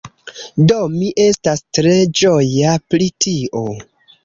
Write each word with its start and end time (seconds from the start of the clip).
Do 0.71 0.77
mi 0.93 1.09
estas 1.25 1.61
tre 1.79 1.93
ĝoja 2.23 2.75
pri 2.95 3.13
tio. 3.27 3.65